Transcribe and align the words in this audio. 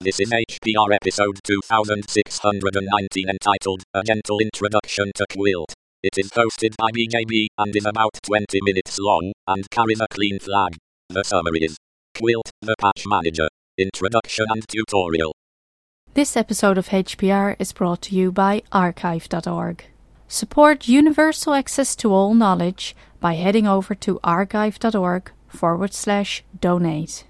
This 0.00 0.20
is 0.20 0.30
HPR 0.30 0.94
episode 0.94 1.40
2619 1.42 3.28
entitled 3.28 3.82
A 3.92 4.04
Gentle 4.04 4.38
Introduction 4.38 5.10
to 5.16 5.26
Quilt. 5.28 5.74
It 6.04 6.16
is 6.16 6.30
hosted 6.30 6.76
by 6.76 6.92
BJB 6.92 7.48
and 7.58 7.74
is 7.74 7.84
about 7.84 8.12
20 8.22 8.60
minutes 8.62 9.00
long 9.00 9.32
and 9.48 9.68
carries 9.70 10.00
a 10.00 10.06
clean 10.08 10.38
flag. 10.38 10.76
The 11.08 11.24
summary 11.24 11.64
is 11.64 11.76
Quilt, 12.16 12.48
the 12.62 12.76
Patch 12.80 13.06
Manager. 13.08 13.48
Introduction 13.76 14.44
and 14.50 14.62
Tutorial. 14.68 15.34
This 16.14 16.36
episode 16.36 16.78
of 16.78 16.90
HPR 16.90 17.56
is 17.58 17.72
brought 17.72 18.02
to 18.02 18.14
you 18.14 18.30
by 18.30 18.62
archive.org. 18.70 19.84
Support 20.28 20.86
universal 20.86 21.54
access 21.54 21.96
to 21.96 22.12
all 22.12 22.34
knowledge 22.34 22.94
by 23.18 23.34
heading 23.34 23.66
over 23.66 23.96
to 23.96 24.20
archive.org 24.22 25.32
forward 25.48 25.92
slash 25.92 26.44
donate. 26.60 27.24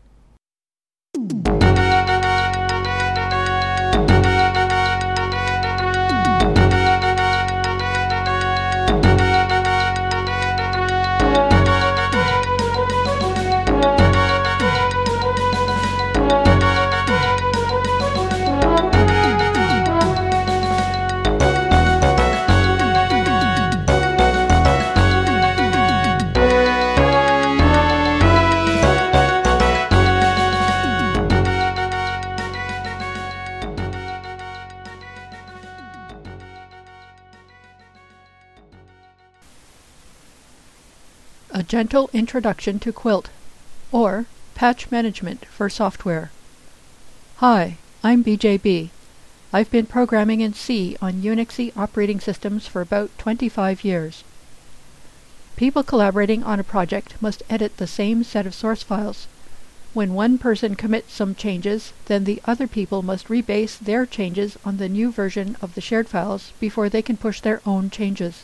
Gentle 41.78 42.10
Introduction 42.12 42.80
to 42.80 42.92
Quilt, 42.92 43.30
or 43.92 44.26
Patch 44.56 44.90
Management 44.90 45.44
for 45.44 45.68
Software. 45.68 46.32
Hi, 47.36 47.76
I'm 48.02 48.24
BJB. 48.24 48.88
I've 49.52 49.70
been 49.70 49.86
programming 49.86 50.40
in 50.40 50.54
C 50.54 50.96
on 51.00 51.22
Unixy 51.22 51.70
operating 51.76 52.18
systems 52.18 52.66
for 52.66 52.80
about 52.80 53.16
25 53.18 53.84
years. 53.84 54.24
People 55.54 55.84
collaborating 55.84 56.42
on 56.42 56.58
a 56.58 56.64
project 56.64 57.14
must 57.20 57.44
edit 57.48 57.76
the 57.76 57.86
same 57.86 58.24
set 58.24 58.44
of 58.44 58.56
source 58.56 58.82
files. 58.82 59.28
When 59.94 60.14
one 60.14 60.36
person 60.36 60.74
commits 60.74 61.12
some 61.12 61.36
changes, 61.36 61.92
then 62.06 62.24
the 62.24 62.42
other 62.44 62.66
people 62.66 63.02
must 63.02 63.28
rebase 63.28 63.78
their 63.78 64.04
changes 64.04 64.58
on 64.64 64.78
the 64.78 64.88
new 64.88 65.12
version 65.12 65.56
of 65.62 65.76
the 65.76 65.80
shared 65.80 66.08
files 66.08 66.50
before 66.58 66.88
they 66.88 67.02
can 67.02 67.16
push 67.16 67.40
their 67.40 67.62
own 67.64 67.88
changes. 67.88 68.42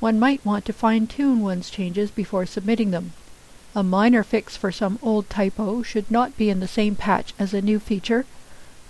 One 0.00 0.20
might 0.20 0.44
want 0.44 0.64
to 0.66 0.72
fine-tune 0.72 1.40
one's 1.40 1.70
changes 1.70 2.10
before 2.12 2.46
submitting 2.46 2.92
them. 2.92 3.14
A 3.74 3.82
minor 3.82 4.22
fix 4.22 4.56
for 4.56 4.70
some 4.70 4.98
old 5.02 5.28
typo 5.28 5.82
should 5.82 6.10
not 6.10 6.36
be 6.36 6.48
in 6.50 6.60
the 6.60 6.68
same 6.68 6.94
patch 6.94 7.34
as 7.38 7.52
a 7.52 7.60
new 7.60 7.78
feature. 7.78 8.24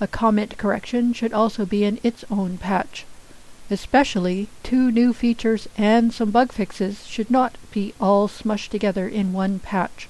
A 0.01 0.06
comment 0.06 0.56
correction 0.59 1.12
should 1.12 1.33
also 1.33 1.64
be 1.64 1.83
in 1.84 1.98
its 2.03 2.25
own 2.31 2.59
patch. 2.59 3.05
Especially, 3.70 4.48
two 4.62 4.91
new 4.91 5.12
features 5.12 5.67
and 5.77 6.12
some 6.12 6.31
bug 6.31 6.53
fixes 6.53 7.06
should 7.06 7.31
not 7.31 7.56
be 7.73 7.95
all 8.01 8.29
smushed 8.29 8.69
together 8.69 9.09
in 9.09 9.33
one 9.33 9.59
patch. 9.59 10.09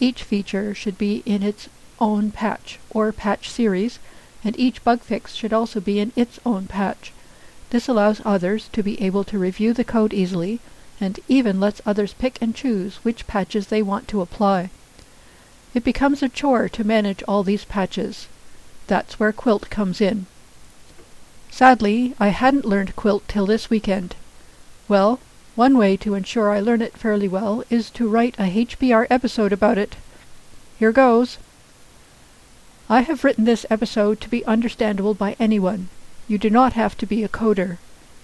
Each 0.00 0.22
feature 0.22 0.74
should 0.74 0.98
be 0.98 1.22
in 1.24 1.42
its 1.42 1.68
own 2.00 2.30
patch, 2.32 2.78
or 2.90 3.12
patch 3.12 3.48
series, 3.48 3.98
and 4.44 4.58
each 4.58 4.84
bug 4.84 5.00
fix 5.00 5.34
should 5.34 5.52
also 5.52 5.80
be 5.80 5.98
in 5.98 6.12
its 6.14 6.38
own 6.44 6.66
patch. 6.66 7.12
This 7.74 7.88
allows 7.88 8.22
others 8.24 8.68
to 8.72 8.84
be 8.84 9.02
able 9.02 9.24
to 9.24 9.36
review 9.36 9.72
the 9.72 9.82
code 9.82 10.14
easily, 10.14 10.60
and 11.00 11.18
even 11.26 11.58
lets 11.58 11.82
others 11.84 12.14
pick 12.14 12.38
and 12.40 12.54
choose 12.54 12.98
which 13.02 13.26
patches 13.26 13.66
they 13.66 13.82
want 13.82 14.06
to 14.06 14.20
apply. 14.20 14.70
It 15.74 15.82
becomes 15.82 16.22
a 16.22 16.28
chore 16.28 16.68
to 16.68 16.84
manage 16.84 17.24
all 17.24 17.42
these 17.42 17.64
patches. 17.64 18.28
That's 18.86 19.18
where 19.18 19.32
Quilt 19.32 19.70
comes 19.70 20.00
in. 20.00 20.26
Sadly, 21.50 22.14
I 22.20 22.28
hadn't 22.28 22.64
learned 22.64 22.94
Quilt 22.94 23.26
till 23.26 23.46
this 23.46 23.70
weekend. 23.70 24.14
Well, 24.86 25.18
one 25.56 25.76
way 25.76 25.96
to 25.96 26.14
ensure 26.14 26.52
I 26.52 26.60
learn 26.60 26.80
it 26.80 26.96
fairly 26.96 27.26
well 27.26 27.64
is 27.70 27.90
to 27.90 28.08
write 28.08 28.36
a 28.38 28.54
HPR 28.66 29.08
episode 29.10 29.52
about 29.52 29.78
it. 29.78 29.96
Here 30.78 30.92
goes. 30.92 31.38
I 32.88 33.00
have 33.00 33.24
written 33.24 33.46
this 33.46 33.66
episode 33.68 34.20
to 34.20 34.28
be 34.28 34.46
understandable 34.46 35.14
by 35.14 35.34
anyone, 35.40 35.88
you 36.26 36.38
do 36.38 36.50
not 36.50 36.72
have 36.72 36.96
to 36.98 37.06
be 37.06 37.22
a 37.22 37.28
coder. 37.28 37.78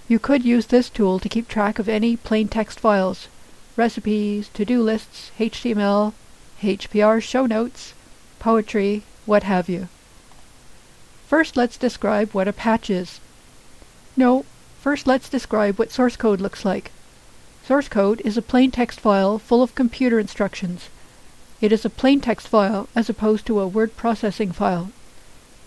You 0.09 0.19
could 0.19 0.45
use 0.45 0.67
this 0.67 0.89
tool 0.89 1.19
to 1.19 1.29
keep 1.29 1.49
track 1.49 1.79
of 1.79 1.89
any 1.89 2.17
plain 2.17 2.49
text 2.49 2.81
files, 2.81 3.29
recipes, 3.77 4.49
to-do 4.55 4.83
lists, 4.83 5.31
HTML, 5.39 6.13
HPR 6.63 7.23
show 7.23 7.47
notes, 7.47 7.95
poetry, 8.39 9.03
what 9.27 9.45
have 9.45 9.69
you. 9.69 9.89
First 11.27 11.57
let's 11.57 11.77
describe 11.77 12.31
what 12.33 12.49
a 12.49 12.53
patch 12.53 12.91
is. 12.91 13.21
No, 14.17 14.45
first 14.81 15.07
let's 15.07 15.29
describe 15.29 15.79
what 15.79 15.93
source 15.93 16.17
code 16.17 16.41
looks 16.41 16.65
like. 16.65 16.91
Source 17.65 17.89
code 17.89 18.21
is 18.25 18.37
a 18.37 18.43
plain 18.43 18.71
text 18.71 18.99
file 18.99 19.39
full 19.39 19.63
of 19.63 19.75
computer 19.75 20.19
instructions. 20.19 20.89
It 21.61 21.71
is 21.71 21.85
a 21.85 21.91
plain 21.91 22.21
text 22.21 22.49
file 22.49 22.89
as 22.97 23.09
opposed 23.09 23.47
to 23.47 23.61
a 23.61 23.69
word 23.69 23.97
processing 23.97 24.51
file. 24.51 24.91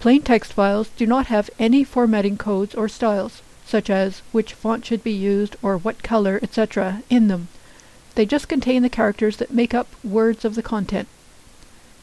Plain 0.03 0.23
text 0.23 0.51
files 0.51 0.89
do 0.97 1.05
not 1.07 1.27
have 1.27 1.49
any 1.57 1.85
formatting 1.85 2.35
codes 2.35 2.75
or 2.75 2.89
styles, 2.89 3.41
such 3.65 3.89
as 3.89 4.21
which 4.33 4.51
font 4.51 4.85
should 4.85 5.01
be 5.01 5.13
used 5.13 5.55
or 5.61 5.77
what 5.77 6.03
color, 6.03 6.41
etc., 6.43 7.03
in 7.09 7.29
them. 7.29 7.47
They 8.15 8.25
just 8.25 8.49
contain 8.49 8.81
the 8.81 8.89
characters 8.89 9.37
that 9.37 9.53
make 9.53 9.73
up 9.73 9.87
words 10.03 10.43
of 10.43 10.55
the 10.55 10.61
content. 10.61 11.07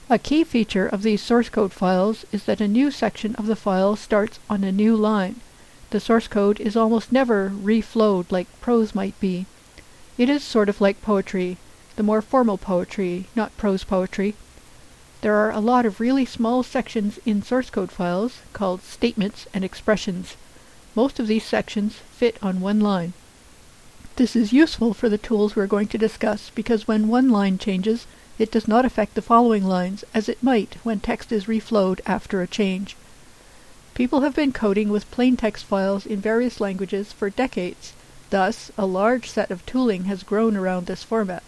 A 0.09 0.19
key 0.19 0.45
feature 0.45 0.87
of 0.87 1.03
these 1.03 1.21
source 1.21 1.51
code 1.51 1.75
files 1.75 2.25
is 2.33 2.45
that 2.45 2.63
a 2.63 2.67
new 2.67 2.91
section 2.91 3.35
of 3.35 3.47
the 3.47 3.55
file 3.55 3.97
starts 3.97 4.39
on 4.49 4.65
a 4.65 4.73
new 4.73 4.97
line. 4.97 5.39
The 5.91 6.01
source 6.01 6.27
code 6.27 6.59
is 6.59 6.77
almost 6.77 7.13
never 7.13 7.51
reflowed 7.51 8.33
like 8.33 8.47
prose 8.63 8.95
might 8.95 9.21
be. 9.21 9.45
It 10.17 10.31
is 10.31 10.43
sort 10.43 10.71
of 10.71 10.81
like 10.81 11.03
poetry, 11.03 11.59
the 11.97 12.03
more 12.03 12.23
formal 12.23 12.57
poetry, 12.57 13.27
not 13.37 13.55
prose 13.59 13.85
poetry. 13.85 14.37
There 15.23 15.35
are 15.35 15.51
a 15.51 15.61
lot 15.61 15.85
of 15.85 16.01
really 16.01 16.25
small 16.25 16.63
sections 16.63 17.19
in 17.27 17.43
source 17.43 17.69
code 17.69 17.93
files 17.93 18.39
called 18.55 18.83
statements 18.83 19.47
and 19.53 19.63
expressions. 19.63 20.35
Most 20.95 21.19
of 21.21 21.27
these 21.27 21.45
sections 21.45 21.97
fit 22.11 22.39
on 22.43 22.63
one 22.63 22.81
line. 22.81 23.13
This 24.17 24.35
is 24.35 24.55
useful 24.55 24.95
for 24.95 25.11
the 25.11 25.19
tools 25.19 25.55
we're 25.55 25.67
going 25.67 25.89
to 25.89 25.99
discuss 25.99 26.51
because 26.55 26.89
when 26.89 27.09
one 27.09 27.29
line 27.29 27.59
changes, 27.59 28.07
it 28.39 28.51
does 28.51 28.67
not 28.67 28.87
affect 28.87 29.15
the 29.15 29.21
following 29.21 29.65
lines 29.65 30.05
as 30.15 30.27
it 30.27 30.43
might 30.43 30.77
when 30.85 31.01
text 31.01 31.31
is 31.33 31.45
reflowed 31.45 32.01
after 32.07 32.41
a 32.41 32.47
change. 32.47 32.97
People 33.93 34.23
have 34.23 34.35
been 34.35 34.53
coding 34.53 34.89
with 34.89 35.11
plain 35.11 35.37
text 35.37 35.67
files 35.67 36.07
in 36.07 36.21
various 36.23 36.61
languages 36.61 37.13
for 37.13 37.29
decades. 37.29 37.93
Thus, 38.31 38.71
a 38.79 38.87
large 38.87 39.29
set 39.29 39.51
of 39.51 39.67
tooling 39.67 40.05
has 40.05 40.23
grown 40.23 40.57
around 40.57 40.87
this 40.87 41.03
format. 41.03 41.43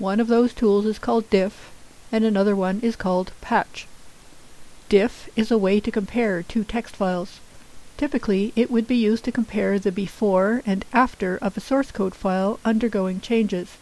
One 0.00 0.18
of 0.18 0.26
those 0.26 0.52
tools 0.52 0.86
is 0.86 0.98
called 0.98 1.30
diff, 1.30 1.70
and 2.14 2.24
another 2.24 2.54
one 2.54 2.78
is 2.78 2.94
called 2.94 3.32
patch. 3.40 3.88
Diff 4.88 5.28
is 5.34 5.50
a 5.50 5.58
way 5.58 5.80
to 5.80 5.90
compare 5.90 6.44
two 6.44 6.62
text 6.62 6.94
files. 6.94 7.40
Typically, 7.96 8.52
it 8.54 8.70
would 8.70 8.86
be 8.86 8.94
used 8.94 9.24
to 9.24 9.32
compare 9.32 9.80
the 9.80 9.90
before 9.90 10.62
and 10.64 10.84
after 10.92 11.36
of 11.38 11.56
a 11.56 11.60
source 11.60 11.90
code 11.90 12.14
file 12.14 12.60
undergoing 12.64 13.20
changes. 13.20 13.78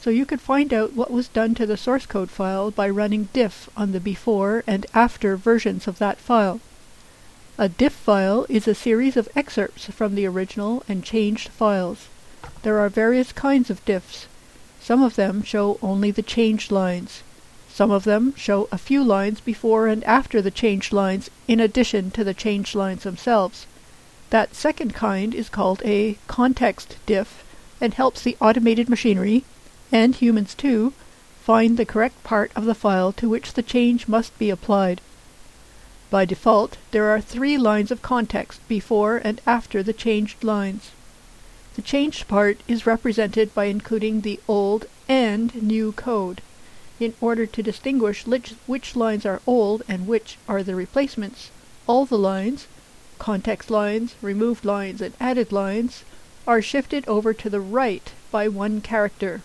So 0.00 0.10
you 0.10 0.24
could 0.24 0.40
find 0.40 0.72
out 0.72 0.92
what 0.92 1.10
was 1.10 1.26
done 1.26 1.56
to 1.56 1.66
the 1.66 1.76
source 1.76 2.06
code 2.06 2.30
file 2.30 2.70
by 2.70 2.88
running 2.88 3.28
diff 3.32 3.68
on 3.76 3.90
the 3.90 3.98
before 3.98 4.62
and 4.64 4.86
after 4.94 5.36
versions 5.36 5.88
of 5.88 5.98
that 5.98 6.18
file. 6.18 6.60
A 7.58 7.68
diff 7.68 7.94
file 7.94 8.46
is 8.48 8.68
a 8.68 8.76
series 8.76 9.16
of 9.16 9.28
excerpts 9.34 9.86
from 9.86 10.14
the 10.14 10.26
original 10.26 10.84
and 10.88 11.02
changed 11.02 11.48
files. 11.48 12.06
There 12.62 12.78
are 12.78 12.88
various 12.88 13.32
kinds 13.32 13.70
of 13.70 13.84
diffs. 13.84 14.26
Some 14.80 15.02
of 15.02 15.16
them 15.16 15.42
show 15.42 15.80
only 15.82 16.12
the 16.12 16.22
changed 16.22 16.70
lines. 16.70 17.24
Some 17.74 17.90
of 17.90 18.04
them 18.04 18.34
show 18.36 18.68
a 18.70 18.76
few 18.76 19.02
lines 19.02 19.40
before 19.40 19.86
and 19.86 20.04
after 20.04 20.42
the 20.42 20.50
changed 20.50 20.92
lines 20.92 21.30
in 21.48 21.58
addition 21.58 22.10
to 22.10 22.22
the 22.22 22.34
changed 22.34 22.74
lines 22.74 23.04
themselves. 23.04 23.66
That 24.28 24.54
second 24.54 24.92
kind 24.92 25.34
is 25.34 25.48
called 25.48 25.80
a 25.82 26.18
context 26.26 26.96
diff 27.06 27.42
and 27.80 27.94
helps 27.94 28.20
the 28.20 28.36
automated 28.42 28.90
machinery, 28.90 29.44
and 29.90 30.14
humans 30.14 30.54
too, 30.54 30.92
find 31.40 31.78
the 31.78 31.86
correct 31.86 32.22
part 32.22 32.52
of 32.54 32.66
the 32.66 32.74
file 32.74 33.10
to 33.12 33.28
which 33.30 33.54
the 33.54 33.62
change 33.62 34.06
must 34.06 34.38
be 34.38 34.50
applied. 34.50 35.00
By 36.10 36.26
default, 36.26 36.76
there 36.90 37.08
are 37.08 37.22
three 37.22 37.56
lines 37.56 37.90
of 37.90 38.02
context 38.02 38.60
before 38.68 39.16
and 39.16 39.40
after 39.46 39.82
the 39.82 39.94
changed 39.94 40.44
lines. 40.44 40.90
The 41.74 41.82
changed 41.82 42.28
part 42.28 42.58
is 42.68 42.86
represented 42.86 43.54
by 43.54 43.64
including 43.64 44.20
the 44.20 44.40
old 44.46 44.84
and 45.08 45.54
new 45.62 45.92
code. 45.92 46.42
In 47.02 47.14
order 47.20 47.46
to 47.46 47.62
distinguish 47.62 48.26
which, 48.26 48.54
which 48.66 48.94
lines 48.94 49.26
are 49.26 49.42
old 49.46 49.82
and 49.88 50.06
which 50.06 50.38
are 50.48 50.62
the 50.62 50.76
replacements. 50.76 51.50
All 51.88 52.04
the 52.06 52.16
lines, 52.16 52.68
context 53.18 53.70
lines, 53.70 54.14
removed 54.22 54.64
lines, 54.64 55.02
and 55.02 55.12
added 55.18 55.50
lines, 55.50 56.04
are 56.46 56.62
shifted 56.62 57.06
over 57.08 57.34
to 57.34 57.50
the 57.50 57.60
right 57.60 58.12
by 58.30 58.46
one 58.46 58.80
character. 58.80 59.40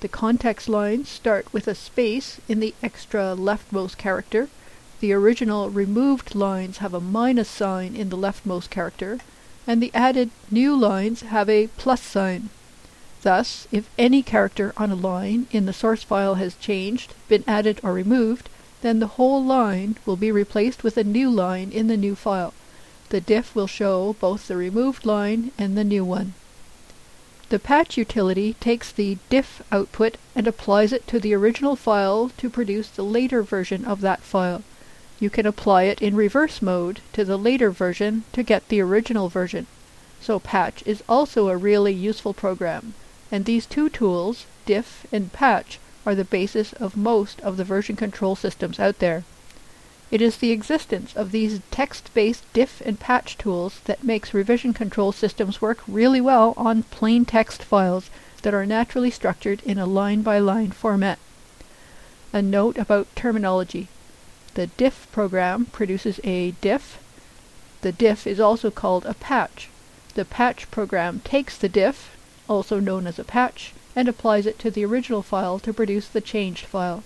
The 0.00 0.08
context 0.08 0.68
lines 0.68 1.08
start 1.08 1.50
with 1.52 1.66
a 1.68 1.74
space 1.74 2.40
in 2.48 2.60
the 2.60 2.74
extra 2.82 3.34
leftmost 3.36 3.96
character. 3.96 4.48
The 5.00 5.12
original 5.12 5.70
removed 5.70 6.34
lines 6.34 6.78
have 6.78 6.94
a 6.94 7.00
minus 7.00 7.48
sign 7.48 7.96
in 7.96 8.10
the 8.10 8.16
leftmost 8.16 8.68
character, 8.68 9.18
and 9.66 9.82
the 9.82 9.90
added 9.94 10.30
new 10.50 10.76
lines 10.76 11.22
have 11.22 11.48
a 11.48 11.68
plus 11.78 12.02
sign. 12.02 12.50
Thus, 13.22 13.68
if 13.70 13.90
any 13.98 14.22
character 14.22 14.72
on 14.78 14.90
a 14.90 14.94
line 14.94 15.46
in 15.50 15.66
the 15.66 15.74
source 15.74 16.02
file 16.02 16.36
has 16.36 16.54
changed, 16.54 17.12
been 17.28 17.44
added 17.46 17.78
or 17.82 17.92
removed, 17.92 18.48
then 18.80 18.98
the 18.98 19.18
whole 19.18 19.44
line 19.44 19.96
will 20.06 20.16
be 20.16 20.32
replaced 20.32 20.82
with 20.82 20.96
a 20.96 21.04
new 21.04 21.30
line 21.30 21.70
in 21.70 21.86
the 21.86 21.98
new 21.98 22.14
file. 22.14 22.54
The 23.10 23.20
diff 23.20 23.54
will 23.54 23.66
show 23.66 24.14
both 24.20 24.48
the 24.48 24.56
removed 24.56 25.04
line 25.04 25.50
and 25.58 25.76
the 25.76 25.84
new 25.84 26.04
one. 26.04 26.32
The 27.50 27.58
patch 27.58 27.98
utility 27.98 28.54
takes 28.54 28.90
the 28.90 29.18
diff 29.28 29.60
output 29.70 30.16
and 30.34 30.46
applies 30.46 30.92
it 30.92 31.06
to 31.08 31.18
the 31.18 31.34
original 31.34 31.76
file 31.76 32.30
to 32.38 32.48
produce 32.48 32.88
the 32.88 33.02
later 33.02 33.42
version 33.42 33.84
of 33.84 34.00
that 34.00 34.20
file. 34.22 34.62
You 35.18 35.28
can 35.28 35.44
apply 35.44 35.82
it 35.82 36.00
in 36.00 36.16
reverse 36.16 36.62
mode 36.62 37.00
to 37.12 37.24
the 37.24 37.36
later 37.36 37.70
version 37.70 38.24
to 38.32 38.42
get 38.42 38.68
the 38.68 38.80
original 38.80 39.28
version. 39.28 39.66
So 40.22 40.38
patch 40.38 40.82
is 40.86 41.02
also 41.08 41.48
a 41.48 41.56
really 41.56 41.92
useful 41.92 42.32
program, 42.32 42.94
and 43.30 43.44
these 43.44 43.66
two 43.66 43.88
tools, 43.88 44.46
diff 44.66 45.06
and 45.12 45.32
patch, 45.32 45.78
are 46.04 46.14
the 46.14 46.24
basis 46.24 46.72
of 46.74 46.96
most 46.96 47.40
of 47.42 47.56
the 47.56 47.64
version 47.64 47.96
control 47.96 48.34
systems 48.34 48.80
out 48.80 48.98
there. 48.98 49.24
It 50.10 50.20
is 50.20 50.38
the 50.38 50.50
existence 50.50 51.14
of 51.14 51.30
these 51.30 51.60
text-based 51.70 52.42
diff 52.52 52.82
and 52.84 52.98
patch 52.98 53.38
tools 53.38 53.80
that 53.84 54.02
makes 54.02 54.34
revision 54.34 54.74
control 54.74 55.12
systems 55.12 55.62
work 55.62 55.82
really 55.86 56.20
well 56.20 56.54
on 56.56 56.82
plain 56.84 57.24
text 57.24 57.62
files 57.62 58.10
that 58.42 58.54
are 58.54 58.66
naturally 58.66 59.10
structured 59.10 59.62
in 59.64 59.78
a 59.78 59.86
line-by-line 59.86 60.72
format. 60.72 61.18
A 62.32 62.42
note 62.42 62.76
about 62.76 63.14
terminology. 63.14 63.86
The 64.54 64.66
diff 64.66 65.06
program 65.12 65.66
produces 65.66 66.18
a 66.24 66.52
diff. 66.60 66.98
The 67.82 67.92
diff 67.92 68.26
is 68.26 68.40
also 68.40 68.70
called 68.70 69.06
a 69.06 69.14
patch. 69.14 69.68
The 70.14 70.24
patch 70.24 70.68
program 70.72 71.20
takes 71.20 71.56
the 71.56 71.68
diff, 71.68 72.16
also 72.50 72.80
known 72.80 73.06
as 73.06 73.18
a 73.18 73.24
patch, 73.24 73.72
and 73.96 74.08
applies 74.08 74.44
it 74.44 74.58
to 74.58 74.70
the 74.70 74.84
original 74.84 75.22
file 75.22 75.58
to 75.60 75.72
produce 75.72 76.08
the 76.08 76.20
changed 76.20 76.66
file. 76.66 77.02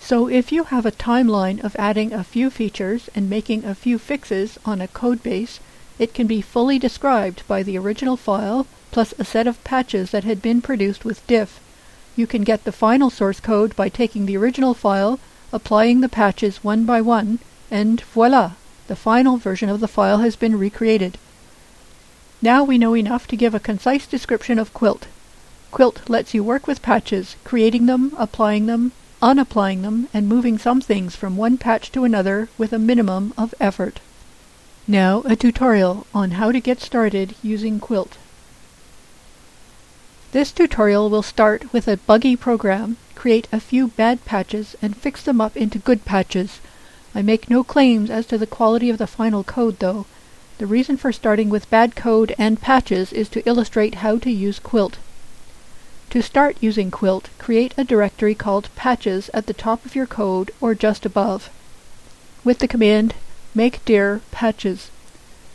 So 0.00 0.28
if 0.28 0.50
you 0.50 0.64
have 0.64 0.84
a 0.84 0.90
timeline 0.90 1.62
of 1.62 1.76
adding 1.78 2.12
a 2.12 2.24
few 2.24 2.50
features 2.50 3.08
and 3.14 3.30
making 3.30 3.64
a 3.64 3.74
few 3.74 3.98
fixes 3.98 4.58
on 4.64 4.80
a 4.80 4.88
code 4.88 5.22
base, 5.22 5.60
it 5.98 6.12
can 6.12 6.26
be 6.26 6.42
fully 6.42 6.78
described 6.78 7.46
by 7.46 7.62
the 7.62 7.78
original 7.78 8.16
file 8.16 8.66
plus 8.90 9.14
a 9.18 9.24
set 9.24 9.46
of 9.46 9.62
patches 9.62 10.10
that 10.10 10.24
had 10.24 10.42
been 10.42 10.60
produced 10.60 11.04
with 11.04 11.26
diff. 11.28 11.60
You 12.16 12.26
can 12.26 12.42
get 12.42 12.64
the 12.64 12.72
final 12.72 13.10
source 13.10 13.40
code 13.40 13.76
by 13.76 13.88
taking 13.88 14.26
the 14.26 14.36
original 14.36 14.74
file, 14.74 15.20
applying 15.52 16.00
the 16.00 16.08
patches 16.08 16.64
one 16.64 16.84
by 16.84 17.00
one, 17.00 17.38
and 17.70 18.00
voila! 18.00 18.52
The 18.88 18.96
final 18.96 19.36
version 19.36 19.70
of 19.70 19.80
the 19.80 19.88
file 19.88 20.18
has 20.18 20.36
been 20.36 20.58
recreated. 20.58 21.16
Now 22.44 22.64
we 22.64 22.76
know 22.76 22.96
enough 22.96 23.28
to 23.28 23.36
give 23.36 23.54
a 23.54 23.60
concise 23.60 24.04
description 24.04 24.58
of 24.58 24.74
Quilt. 24.74 25.06
Quilt 25.70 26.10
lets 26.10 26.34
you 26.34 26.42
work 26.42 26.66
with 26.66 26.82
patches, 26.82 27.36
creating 27.44 27.86
them, 27.86 28.12
applying 28.18 28.66
them, 28.66 28.90
unapplying 29.22 29.82
them, 29.82 30.08
and 30.12 30.28
moving 30.28 30.58
some 30.58 30.80
things 30.80 31.14
from 31.14 31.36
one 31.36 31.56
patch 31.56 31.92
to 31.92 32.02
another 32.02 32.48
with 32.58 32.72
a 32.72 32.80
minimum 32.80 33.32
of 33.38 33.54
effort. 33.60 34.00
Now 34.88 35.22
a 35.24 35.36
tutorial 35.36 36.04
on 36.12 36.32
how 36.32 36.50
to 36.50 36.60
get 36.60 36.80
started 36.80 37.36
using 37.44 37.78
Quilt. 37.78 38.18
This 40.32 40.50
tutorial 40.50 41.10
will 41.10 41.22
start 41.22 41.72
with 41.72 41.86
a 41.86 41.98
buggy 41.98 42.34
program, 42.34 42.96
create 43.14 43.46
a 43.52 43.60
few 43.60 43.88
bad 43.88 44.24
patches, 44.24 44.74
and 44.82 44.96
fix 44.96 45.22
them 45.22 45.40
up 45.40 45.56
into 45.56 45.78
good 45.78 46.04
patches. 46.04 46.58
I 47.14 47.22
make 47.22 47.48
no 47.48 47.62
claims 47.62 48.10
as 48.10 48.26
to 48.26 48.36
the 48.36 48.48
quality 48.48 48.90
of 48.90 48.98
the 48.98 49.06
final 49.06 49.44
code, 49.44 49.78
though. 49.78 50.06
The 50.62 50.68
reason 50.68 50.96
for 50.96 51.10
starting 51.10 51.50
with 51.50 51.68
bad 51.70 51.96
code 51.96 52.36
and 52.38 52.60
patches 52.60 53.12
is 53.12 53.28
to 53.30 53.44
illustrate 53.48 53.96
how 53.96 54.18
to 54.18 54.30
use 54.30 54.60
Quilt. 54.60 54.98
To 56.10 56.22
start 56.22 56.56
using 56.60 56.88
Quilt, 56.88 57.30
create 57.36 57.74
a 57.76 57.82
directory 57.82 58.36
called 58.36 58.68
patches 58.76 59.28
at 59.34 59.46
the 59.46 59.54
top 59.54 59.84
of 59.84 59.96
your 59.96 60.06
code 60.06 60.52
or 60.60 60.76
just 60.76 61.04
above. 61.04 61.50
With 62.44 62.60
the 62.60 62.68
command 62.68 63.14
make 63.56 63.84
dir 63.84 64.20
patches. 64.30 64.90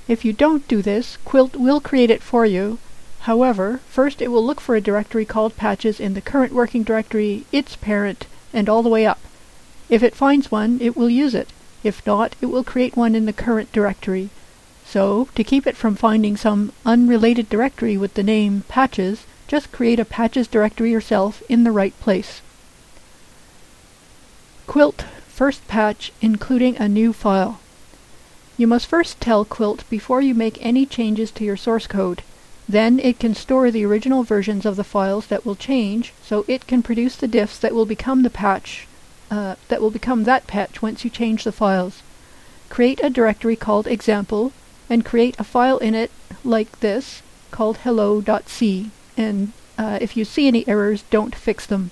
If 0.10 0.26
you 0.26 0.34
don't 0.34 0.68
do 0.68 0.82
this, 0.82 1.18
Quilt 1.24 1.56
will 1.56 1.80
create 1.80 2.12
it 2.12 2.22
for 2.22 2.46
you. 2.46 2.78
However, 3.22 3.80
first 3.88 4.22
it 4.22 4.28
will 4.28 4.46
look 4.46 4.60
for 4.60 4.76
a 4.76 4.82
directory 4.82 5.24
called 5.24 5.56
patches 5.56 6.02
in 6.02 6.16
the 6.16 6.28
current 6.30 6.52
working 6.52 6.84
directory, 6.84 7.46
its 7.54 7.78
parent, 7.78 8.26
and 8.52 8.68
all 8.68 8.84
the 8.84 8.90
way 8.90 9.06
up. 9.06 9.22
If 9.88 10.04
it 10.04 10.16
finds 10.16 10.52
one, 10.52 10.80
it 10.82 10.98
will 10.98 11.10
use 11.10 11.34
it. 11.34 11.54
If 11.82 12.06
not, 12.06 12.36
it 12.42 12.48
will 12.48 12.66
create 12.66 12.98
one 12.98 13.16
in 13.16 13.26
the 13.26 13.32
current 13.32 13.72
directory. 13.72 14.32
So, 14.90 15.28
to 15.36 15.44
keep 15.44 15.68
it 15.68 15.76
from 15.76 15.96
finding 15.96 16.38
some 16.38 16.72
unrelated 16.86 17.50
directory 17.50 17.98
with 17.98 18.14
the 18.14 18.24
name 18.24 18.64
patches, 18.70 19.26
just 19.46 19.74
create 19.74 20.00
a 20.00 20.06
patches 20.06 20.48
directory 20.48 20.92
yourself 20.92 21.44
in 21.50 21.66
the 21.66 21.74
right 21.74 21.94
place. 22.00 22.42
Quilt 24.66 25.04
first 25.28 25.68
patch 25.68 26.14
including 26.22 26.78
a 26.78 26.88
new 26.88 27.12
file. 27.12 27.60
You 28.58 28.66
must 28.66 28.88
first 28.88 29.20
tell 29.20 29.44
Quilt 29.44 29.84
before 29.90 30.22
you 30.22 30.34
make 30.34 30.58
any 30.66 30.86
changes 30.86 31.32
to 31.32 31.44
your 31.44 31.58
source 31.58 31.86
code. 31.86 32.24
Then 32.68 32.98
it 33.00 33.20
can 33.20 33.36
store 33.36 33.70
the 33.70 33.86
original 33.86 34.24
versions 34.24 34.66
of 34.66 34.78
the 34.78 34.84
files 34.84 35.28
that 35.28 35.46
will 35.46 35.56
change, 35.56 36.14
so 36.24 36.44
it 36.48 36.66
can 36.66 36.82
produce 36.82 37.18
the 37.18 37.28
diffs 37.28 37.60
that 37.60 37.76
will 37.76 37.86
become 37.86 38.24
the 38.24 38.30
patch, 38.30 38.88
uh, 39.30 39.56
that 39.68 39.82
will 39.82 39.92
become 39.92 40.24
that 40.24 40.48
patch 40.48 40.82
once 40.82 41.04
you 41.04 41.10
change 41.10 41.44
the 41.44 41.52
files. 41.52 42.02
Create 42.70 43.00
a 43.04 43.10
directory 43.10 43.56
called 43.56 43.86
example, 43.86 44.54
and 44.90 45.06
create 45.06 45.36
a 45.40 45.44
file 45.44 45.78
in 45.78 45.96
it 45.96 46.12
like 46.44 46.80
this, 46.80 47.22
called 47.52 47.78
hello.c 47.78 48.92
and 49.18 49.52
uh, 49.78 49.98
if 50.00 50.16
you 50.16 50.24
see 50.24 50.48
any 50.48 50.68
errors, 50.68 51.04
don't 51.10 51.36
fix 51.36 51.66
them. 51.66 51.92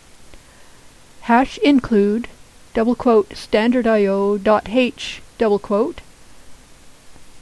Hash 1.22 1.58
include, 1.60 2.28
double 2.74 2.96
quote, 2.96 3.30
standardio.h, 3.30 5.22
double 5.38 5.60
quote, 5.60 6.02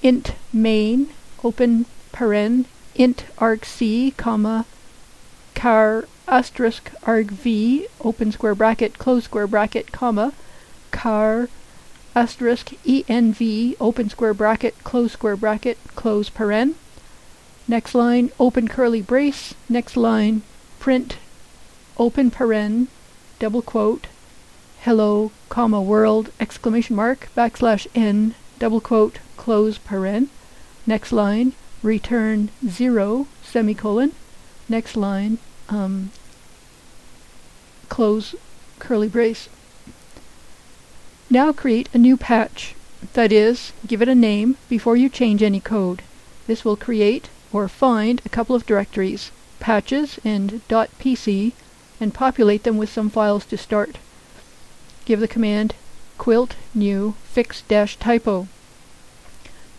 int 0.01 0.33
main, 0.51 1.10
open 1.43 1.86
paren, 2.13 2.65
int 2.95 3.25
argc, 3.38 4.15
comma, 4.17 4.65
car 5.55 6.07
asterisk 6.27 6.91
argv, 7.01 7.86
open 8.01 8.31
square 8.31 8.55
bracket, 8.55 8.98
close 8.98 9.25
square 9.25 9.48
bracket, 9.48 9.91
comma, 9.91 10.33
car 10.91 11.50
asterisk 12.15 12.74
env, 12.86 13.75
open 13.79 14.10
square 14.10 14.34
bracket, 14.34 14.75
close 14.84 15.12
square 15.12 15.36
bracket, 15.36 15.77
close 15.96 16.29
paren, 16.29 16.75
Next 17.67 17.96
line, 17.96 18.29
open 18.39 18.67
curly 18.67 19.01
brace. 19.01 19.53
Next 19.70 19.96
line, 19.96 20.41
print, 20.79 21.17
open 21.98 22.29
paren, 22.29 22.88
double 23.39 23.62
quote, 23.62 24.08
hello, 24.82 25.32
comma, 25.48 25.82
world, 25.82 26.29
exclamation 26.41 26.93
mark, 26.93 27.29
backslash 27.38 27.88
n, 27.96 28.36
double 28.60 28.82
quote, 28.82 29.20
close 29.38 29.77
paren. 29.77 30.27
Next 30.86 31.13
line, 31.13 31.53
return 31.82 32.50
zero, 32.67 33.27
semicolon. 33.41 34.12
Next 34.67 34.98
line, 34.98 35.38
um, 35.70 36.12
close 37.88 38.36
curly 38.79 39.08
brace. 39.08 39.48
Now 41.33 41.51
create 41.51 41.89
a 41.95 41.97
new 41.97 42.15
patch. 42.15 42.75
That 43.13 43.31
is, 43.31 43.73
give 43.87 44.03
it 44.03 44.07
a 44.07 44.13
name 44.13 44.55
before 44.69 44.95
you 44.95 45.09
change 45.09 45.41
any 45.41 45.59
code. 45.59 46.03
This 46.45 46.63
will 46.63 46.75
create 46.75 47.29
or 47.51 47.67
find 47.67 48.21
a 48.23 48.29
couple 48.29 48.55
of 48.55 48.67
directories, 48.67 49.31
patches 49.59 50.19
and 50.23 50.61
.pc, 50.69 51.53
and 51.99 52.13
populate 52.13 52.61
them 52.61 52.77
with 52.77 52.91
some 52.91 53.09
files 53.09 53.45
to 53.45 53.57
start. 53.57 53.97
Give 55.05 55.19
the 55.19 55.27
command 55.27 55.73
quilt 56.19 56.55
new 56.75 57.15
fix 57.23 57.63
typo. 57.67 58.47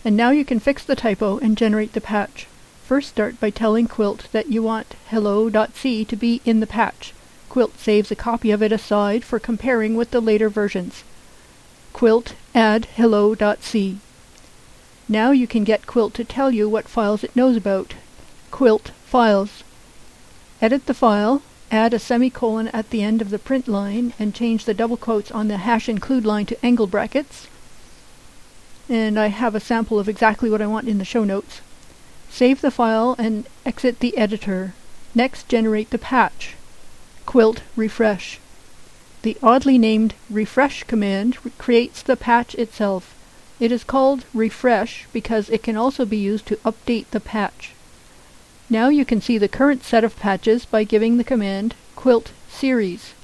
And 0.04 0.16
now 0.16 0.30
you 0.30 0.44
can 0.44 0.58
fix 0.58 0.82
the 0.82 0.96
typo 0.96 1.38
and 1.38 1.56
generate 1.56 1.92
the 1.92 2.00
patch. 2.00 2.48
First 2.84 3.10
start 3.10 3.38
by 3.38 3.50
telling 3.50 3.86
Quilt 3.86 4.26
that 4.32 4.50
you 4.50 4.64
want 4.64 4.96
hello.c 5.06 6.04
to 6.04 6.16
be 6.16 6.40
in 6.44 6.58
the 6.58 6.66
patch. 6.66 7.14
Quilt 7.48 7.78
saves 7.78 8.10
a 8.10 8.16
copy 8.16 8.50
of 8.50 8.60
it 8.60 8.72
aside 8.72 9.22
for 9.22 9.38
comparing 9.38 9.94
with 9.94 10.10
the 10.10 10.20
later 10.20 10.48
versions. 10.48 11.04
Quilt 11.94 12.34
add 12.56 12.86
hello.c. 12.96 13.98
Now 15.08 15.30
you 15.30 15.46
can 15.46 15.62
get 15.62 15.86
Quilt 15.86 16.12
to 16.14 16.24
tell 16.24 16.50
you 16.50 16.68
what 16.68 16.88
files 16.88 17.22
it 17.22 17.36
knows 17.36 17.56
about. 17.56 17.94
Quilt 18.50 18.90
Files. 19.06 19.62
Edit 20.60 20.86
the 20.86 20.92
file, 20.92 21.40
add 21.70 21.94
a 21.94 22.00
semicolon 22.00 22.66
at 22.68 22.90
the 22.90 23.04
end 23.04 23.22
of 23.22 23.30
the 23.30 23.38
print 23.38 23.68
line 23.68 24.12
and 24.18 24.34
change 24.34 24.64
the 24.64 24.74
double 24.74 24.96
quotes 24.96 25.30
on 25.30 25.46
the 25.46 25.58
hash 25.58 25.88
include 25.88 26.26
line 26.26 26.46
to 26.46 26.66
angle 26.66 26.88
brackets. 26.88 27.46
And 28.88 29.16
I 29.16 29.28
have 29.28 29.54
a 29.54 29.60
sample 29.60 30.00
of 30.00 30.08
exactly 30.08 30.50
what 30.50 30.60
I 30.60 30.66
want 30.66 30.88
in 30.88 30.98
the 30.98 31.04
show 31.04 31.22
notes. 31.22 31.60
Save 32.28 32.60
the 32.60 32.72
file 32.72 33.14
and 33.20 33.46
exit 33.64 34.00
the 34.00 34.18
editor. 34.18 34.74
Next, 35.14 35.48
generate 35.48 35.90
the 35.90 35.98
patch. 35.98 36.56
Quilt 37.24 37.62
refresh. 37.76 38.40
The 39.24 39.38
oddly 39.42 39.78
named 39.78 40.12
refresh 40.28 40.82
command 40.82 41.38
re- 41.42 41.52
creates 41.56 42.02
the 42.02 42.14
patch 42.14 42.54
itself. 42.56 43.14
It 43.58 43.72
is 43.72 43.82
called 43.82 44.26
refresh 44.34 45.06
because 45.14 45.48
it 45.48 45.62
can 45.62 45.76
also 45.78 46.04
be 46.04 46.18
used 46.18 46.44
to 46.48 46.56
update 46.56 47.06
the 47.10 47.20
patch. 47.20 47.72
Now 48.68 48.90
you 48.90 49.06
can 49.06 49.22
see 49.22 49.38
the 49.38 49.48
current 49.48 49.82
set 49.82 50.04
of 50.04 50.18
patches 50.18 50.66
by 50.66 50.84
giving 50.84 51.16
the 51.16 51.24
command 51.24 51.74
quilt 51.96 52.32
series. 52.50 53.14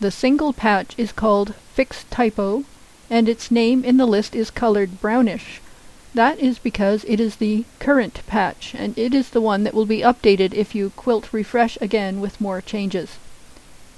The 0.00 0.10
single 0.10 0.52
patch 0.52 0.92
is 0.98 1.12
called 1.12 1.54
fix 1.72 2.04
typo 2.10 2.64
and 3.08 3.26
its 3.26 3.50
name 3.50 3.86
in 3.86 3.96
the 3.96 4.04
list 4.04 4.36
is 4.36 4.50
colored 4.50 5.00
brownish. 5.00 5.62
That 6.12 6.40
is 6.40 6.58
because 6.58 7.06
it 7.08 7.20
is 7.20 7.36
the 7.36 7.64
current 7.78 8.20
patch, 8.26 8.74
and 8.76 8.98
it 8.98 9.14
is 9.14 9.30
the 9.30 9.40
one 9.40 9.64
that 9.64 9.72
will 9.72 9.86
be 9.86 10.00
updated 10.00 10.52
if 10.52 10.74
you 10.74 10.90
quilt 10.94 11.32
refresh 11.32 11.78
again 11.80 12.20
with 12.20 12.38
more 12.38 12.60
changes. 12.60 13.16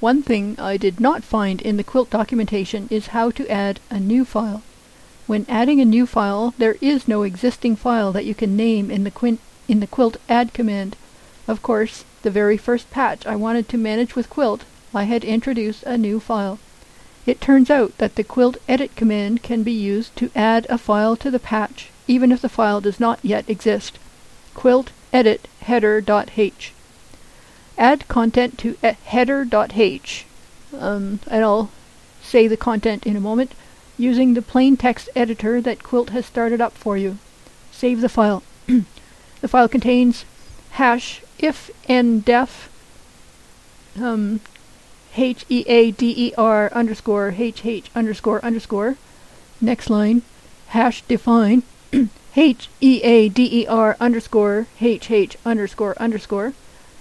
One 0.00 0.22
thing 0.22 0.56
I 0.58 0.76
did 0.76 1.00
not 1.00 1.22
find 1.24 1.62
in 1.62 1.76
the 1.76 1.84
quilt 1.84 2.10
documentation 2.10 2.88
is 2.90 3.08
how 3.08 3.30
to 3.30 3.48
add 3.48 3.80
a 3.90 4.00
new 4.00 4.24
file. 4.24 4.62
When 5.26 5.46
adding 5.48 5.80
a 5.80 5.84
new 5.84 6.06
file, 6.06 6.54
there 6.58 6.76
is 6.80 7.08
no 7.08 7.22
existing 7.22 7.76
file 7.76 8.12
that 8.12 8.24
you 8.24 8.34
can 8.34 8.56
name 8.56 8.90
in 8.90 9.04
the, 9.04 9.38
in 9.68 9.80
the 9.80 9.86
quilt 9.86 10.16
add 10.28 10.52
command. 10.52 10.96
Of 11.46 11.62
course, 11.62 12.04
the 12.22 12.30
very 12.30 12.56
first 12.56 12.90
patch 12.90 13.26
I 13.26 13.36
wanted 13.36 13.68
to 13.68 13.78
manage 13.78 14.14
with 14.14 14.28
quilt, 14.28 14.64
I 14.94 15.04
had 15.04 15.24
introduced 15.24 15.82
a 15.84 15.96
new 15.96 16.20
file. 16.20 16.58
It 17.26 17.40
turns 17.40 17.70
out 17.70 17.96
that 17.98 18.16
the 18.16 18.24
quilt 18.24 18.56
edit 18.68 18.96
command 18.96 19.42
can 19.42 19.62
be 19.62 19.72
used 19.72 20.14
to 20.16 20.30
add 20.34 20.66
a 20.68 20.76
file 20.76 21.16
to 21.16 21.30
the 21.30 21.38
patch 21.38 21.90
even 22.06 22.30
if 22.30 22.42
the 22.42 22.48
file 22.48 22.80
does 22.80 23.00
not 23.00 23.18
yet 23.22 23.48
exist. 23.48 23.98
Quilt 24.54 24.90
edit 25.12 25.48
header.h. 25.60 26.72
Add 27.76 28.06
content 28.08 28.58
to 28.58 28.76
header.h, 28.82 30.26
um, 30.78 31.20
and 31.26 31.44
I'll 31.44 31.70
say 32.22 32.46
the 32.46 32.56
content 32.56 33.06
in 33.06 33.16
a 33.16 33.20
moment, 33.20 33.52
using 33.98 34.34
the 34.34 34.42
plain 34.42 34.76
text 34.76 35.08
editor 35.14 35.60
that 35.60 35.82
Quilt 35.82 36.10
has 36.10 36.26
started 36.26 36.60
up 36.60 36.72
for 36.72 36.96
you. 36.96 37.18
Save 37.72 38.00
the 38.00 38.08
file. 38.08 38.42
the 38.66 39.48
file 39.48 39.68
contains 39.68 40.24
hash 40.72 41.22
if 41.38 41.70
ndef 41.88 42.68
um, 44.00 44.40
h 45.16 45.44
e 45.48 45.64
a 45.66 45.90
d 45.90 46.14
e 46.16 46.32
r 46.36 46.70
underscore 46.72 47.34
h 47.36 47.64
h 47.64 47.90
underscore 47.94 48.44
underscore. 48.44 48.96
Next 49.60 49.90
line 49.90 50.22
hash 50.68 51.02
define 51.02 51.62
H 52.36 52.68
E 52.80 53.00
A 53.04 53.28
D 53.28 53.48
E 53.60 53.66
R 53.68 53.96
underscore 54.00 54.66
H 54.80 55.08
H 55.08 55.36
underscore 55.46 55.94
underscore. 55.98 56.52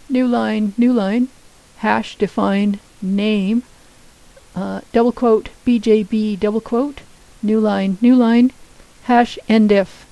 New 0.10 0.28
line, 0.28 0.74
new 0.78 0.92
line. 0.92 1.30
Hash 1.78 2.18
define 2.18 2.80
name. 3.02 3.64
Uh, 4.56 4.82
double 4.92 5.12
quote 5.12 5.50
BJB 5.66 6.40
double 6.40 6.62
quote. 6.62 7.02
New 7.42 7.60
line, 7.60 7.98
new 8.02 8.16
line. 8.16 8.52
Hash 9.04 9.40
endif. 9.50 10.06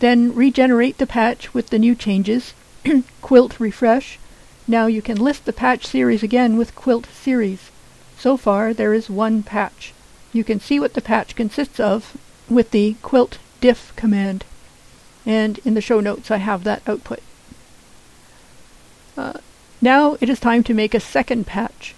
Then 0.00 0.34
regenerate 0.34 0.98
the 0.98 1.06
patch 1.06 1.54
with 1.54 1.70
the 1.70 1.78
new 1.78 1.94
changes. 1.94 2.54
quilt 3.22 3.58
refresh. 3.60 4.18
Now 4.66 4.86
you 4.86 5.00
can 5.00 5.16
list 5.16 5.44
the 5.44 5.52
patch 5.52 5.86
series 5.86 6.22
again 6.22 6.56
with 6.56 6.74
quilt 6.74 7.06
series. 7.12 7.70
So 8.18 8.36
far 8.36 8.74
there 8.74 8.94
is 8.94 9.08
one 9.08 9.42
patch. 9.42 9.92
You 10.32 10.42
can 10.44 10.58
see 10.58 10.80
what 10.80 10.94
the 10.94 11.00
patch 11.00 11.36
consists 11.36 11.78
of 11.78 12.16
with 12.48 12.72
the 12.72 12.96
quilt 13.02 13.38
diff 13.60 13.94
command. 13.96 14.44
And 15.24 15.58
in 15.64 15.74
the 15.74 15.80
show 15.80 16.00
notes, 16.00 16.30
I 16.30 16.38
have 16.38 16.64
that 16.64 16.82
output. 16.86 17.20
Uh, 19.16 19.34
now 19.80 20.16
it 20.20 20.28
is 20.28 20.40
time 20.40 20.62
to 20.64 20.74
make 20.74 20.94
a 20.94 21.00
second 21.00 21.46
patch. 21.46 21.94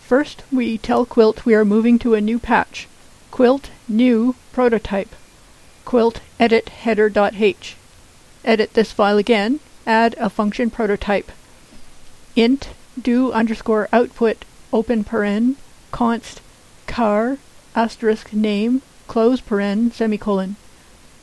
First, 0.00 0.42
we 0.52 0.76
tell 0.76 1.06
Quilt 1.06 1.46
we 1.46 1.54
are 1.54 1.64
moving 1.64 1.98
to 2.00 2.14
a 2.14 2.20
new 2.20 2.38
patch. 2.38 2.86
Quilt 3.30 3.70
new 3.88 4.34
prototype. 4.52 5.14
Quilt 5.84 6.20
edit 6.38 6.68
header.h. 6.68 7.76
Edit 8.44 8.74
this 8.74 8.92
file 8.92 9.18
again. 9.18 9.60
Add 9.86 10.14
a 10.18 10.28
function 10.28 10.68
prototype. 10.68 11.32
int 12.36 12.68
do 13.00 13.32
underscore 13.32 13.88
output 13.92 14.44
open 14.72 15.04
paren 15.04 15.56
const 15.90 16.40
car 16.86 17.38
asterisk 17.74 18.32
name 18.32 18.82
close 19.06 19.40
paren 19.40 19.92
semicolon. 19.92 20.56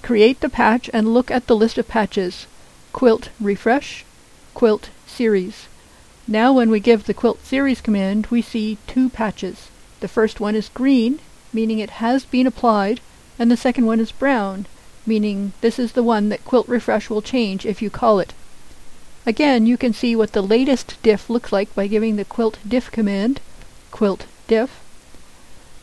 Create 0.02 0.40
the 0.40 0.50
patch 0.50 0.90
and 0.94 1.14
look 1.14 1.30
at 1.30 1.48
the 1.48 1.56
list 1.56 1.78
of 1.78 1.88
patches. 1.88 2.48
Quilt 2.94 3.30
refresh, 3.40 4.06
quilt 4.54 4.90
series. 5.20 5.68
Now 6.30 6.54
when 6.54 6.70
we 6.70 6.80
give 6.80 7.04
the 7.04 7.14
quilt 7.14 7.44
series 7.44 7.82
command, 7.82 8.28
we 8.28 8.42
see 8.42 8.78
two 8.88 9.10
patches. 9.10 9.68
The 10.00 10.08
first 10.08 10.40
one 10.40 10.56
is 10.56 10.70
green, 10.70 11.20
meaning 11.52 11.80
it 11.80 12.00
has 12.00 12.24
been 12.24 12.48
applied, 12.48 13.02
and 13.38 13.52
the 13.52 13.58
second 13.58 13.86
one 13.86 14.00
is 14.00 14.14
brown, 14.14 14.66
meaning 15.06 15.52
this 15.60 15.78
is 15.78 15.92
the 15.92 16.04
one 16.04 16.30
that 16.30 16.46
quilt 16.46 16.70
refresh 16.70 17.10
will 17.10 17.22
change 17.22 17.66
if 17.66 17.82
you 17.82 17.90
call 17.90 18.20
it. 18.20 18.32
Again, 19.26 19.66
you 19.66 19.76
can 19.76 19.92
see 19.92 20.16
what 20.16 20.32
the 20.32 20.42
latest 20.42 20.96
diff 21.04 21.30
looks 21.30 21.52
like 21.52 21.76
by 21.76 21.88
giving 21.88 22.16
the 22.16 22.24
quilt 22.24 22.58
diff 22.66 22.90
command, 22.90 23.42
quilt 23.92 24.26
diff. 24.48 24.80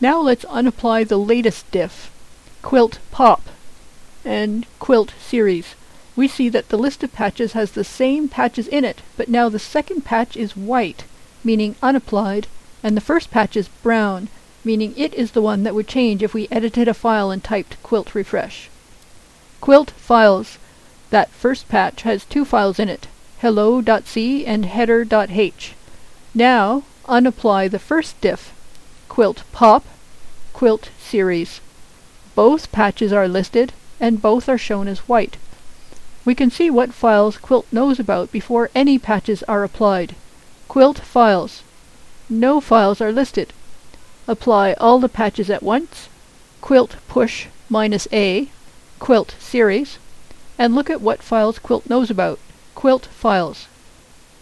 Now 0.00 0.18
let's 0.18 0.46
unapply 0.46 1.04
the 1.04 1.18
latest 1.18 1.70
diff, 1.70 2.10
quilt 2.62 3.00
pop 3.10 3.42
and 4.24 4.64
quilt 4.78 5.12
series, 5.20 5.74
we 6.16 6.26
see 6.26 6.48
that 6.48 6.70
the 6.70 6.78
list 6.78 7.04
of 7.04 7.12
patches 7.12 7.52
has 7.52 7.72
the 7.72 7.84
same 7.84 8.26
patches 8.26 8.66
in 8.66 8.84
it, 8.84 9.02
but 9.18 9.28
now 9.28 9.48
the 9.50 9.58
second 9.58 10.02
patch 10.02 10.36
is 10.36 10.56
white, 10.56 11.04
meaning 11.44 11.76
unapplied, 11.82 12.46
and 12.82 12.96
the 12.96 13.02
first 13.02 13.30
patch 13.30 13.56
is 13.56 13.68
brown, 13.82 14.28
meaning 14.64 14.94
it 14.96 15.12
is 15.14 15.32
the 15.32 15.42
one 15.42 15.62
that 15.62 15.74
would 15.74 15.86
change 15.86 16.22
if 16.22 16.32
we 16.32 16.48
edited 16.50 16.88
a 16.88 16.94
file 16.94 17.30
and 17.30 17.44
typed 17.44 17.80
quilt 17.82 18.14
refresh. 18.14 18.70
Quilt 19.60 19.90
files. 19.90 20.58
That 21.10 21.30
first 21.30 21.68
patch 21.68 22.02
has 22.02 22.24
two 22.24 22.44
files 22.44 22.78
in 22.78 22.88
it, 22.88 23.06
hello.c 23.40 24.46
and 24.46 24.64
header.h. 24.64 25.74
Now, 26.34 26.82
unapply 27.06 27.68
the 27.68 27.78
first 27.78 28.20
diff, 28.20 28.52
quilt 29.08 29.44
pop, 29.52 29.84
quilt 30.52 30.88
series. 30.98 31.60
Both 32.34 32.72
patches 32.72 33.12
are 33.12 33.28
listed, 33.28 33.72
and 34.00 34.22
both 34.22 34.48
are 34.48 34.58
shown 34.58 34.88
as 34.88 35.00
white. 35.00 35.36
We 36.26 36.34
can 36.34 36.50
see 36.50 36.70
what 36.70 36.92
files 36.92 37.38
Quilt 37.38 37.66
knows 37.70 38.00
about 38.00 38.32
before 38.32 38.68
any 38.74 38.98
patches 38.98 39.44
are 39.44 39.62
applied. 39.62 40.16
Quilt 40.66 40.98
files. 40.98 41.62
No 42.28 42.60
files 42.60 43.00
are 43.00 43.12
listed. 43.12 43.52
Apply 44.26 44.72
all 44.72 44.98
the 44.98 45.08
patches 45.08 45.50
at 45.50 45.62
once. 45.62 46.08
Quilt 46.60 46.96
push 47.06 47.46
minus 47.70 48.08
A. 48.12 48.48
Quilt 48.98 49.36
series. 49.38 49.98
And 50.58 50.74
look 50.74 50.90
at 50.90 51.00
what 51.00 51.22
files 51.22 51.60
Quilt 51.60 51.88
knows 51.88 52.10
about. 52.10 52.40
Quilt 52.74 53.06
files. 53.06 53.68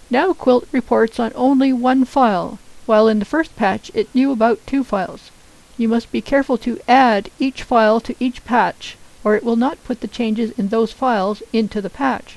Now 0.09 0.33
Quilt 0.33 0.67
reports 0.73 1.21
on 1.21 1.33
only 1.35 1.71
one 1.71 2.07
file, 2.07 2.59
while 2.87 3.09
in 3.09 3.19
the 3.19 3.27
first 3.27 3.55
patch 3.57 3.91
it 3.93 4.15
knew 4.15 4.33
about 4.33 4.67
two 4.67 4.85
files. 4.85 5.31
You 5.77 5.89
must 5.89 6.11
be 6.11 6.23
careful 6.23 6.57
to 6.59 6.81
add 6.89 7.31
each 7.39 7.63
file 7.63 8.01
to 8.01 8.17
each 8.19 8.43
patch 8.47 8.97
or 9.25 9.35
it 9.35 9.43
will 9.43 9.57
not 9.57 9.83
put 9.85 10.01
the 10.01 10.07
changes 10.07 10.53
in 10.53 10.69
those 10.69 10.93
files 10.93 11.43
into 11.53 11.81
the 11.81 11.91
patch. 11.91 12.37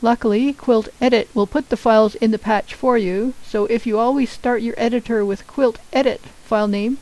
Luckily, 0.00 0.52
Quilt 0.52 0.88
Edit 1.00 1.28
will 1.34 1.46
put 1.46 1.70
the 1.70 1.76
files 1.76 2.14
in 2.16 2.30
the 2.30 2.38
patch 2.38 2.72
for 2.74 2.96
you, 2.96 3.34
so 3.44 3.64
if 3.66 3.86
you 3.86 3.98
always 3.98 4.30
start 4.30 4.62
your 4.62 4.74
editor 4.76 5.24
with 5.24 5.46
Quilt 5.48 5.78
Edit 5.92 6.20
file 6.44 6.68
name, 6.68 6.98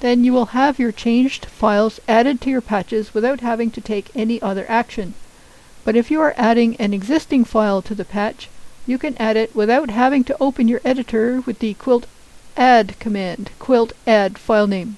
then 0.00 0.24
you 0.24 0.32
will 0.32 0.46
have 0.46 0.78
your 0.78 0.90
changed 0.90 1.44
files 1.44 2.00
added 2.08 2.40
to 2.40 2.50
your 2.50 2.60
patches 2.60 3.14
without 3.14 3.40
having 3.40 3.70
to 3.70 3.80
take 3.80 4.10
any 4.16 4.42
other 4.42 4.66
action. 4.68 5.14
But 5.84 5.94
if 5.94 6.10
you 6.10 6.20
are 6.20 6.34
adding 6.36 6.74
an 6.76 6.92
existing 6.92 7.44
file 7.44 7.82
to 7.82 7.94
the 7.94 8.04
patch, 8.04 8.48
you 8.86 8.98
can 8.98 9.16
add 9.18 9.36
it 9.36 9.54
without 9.54 9.90
having 9.90 10.24
to 10.24 10.36
open 10.40 10.68
your 10.68 10.80
editor 10.84 11.42
with 11.42 11.58
the 11.60 11.74
quilt 11.74 12.06
add 12.56 12.98
command, 12.98 13.50
quilt 13.58 13.92
add 14.06 14.38
file 14.38 14.66
name. 14.66 14.96